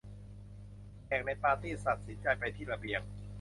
[1.05, 3.01] แขกในปาร์ตี้ตัดสินใจไปที่ระเบียง